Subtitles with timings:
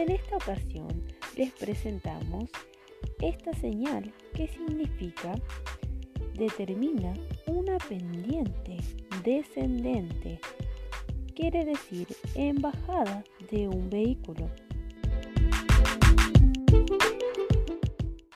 [0.00, 0.88] En esta ocasión
[1.36, 2.48] les presentamos
[3.20, 5.34] esta señal que significa
[6.32, 7.12] determina
[7.46, 8.78] una pendiente
[9.22, 10.40] descendente,
[11.36, 14.50] quiere decir embajada de un vehículo.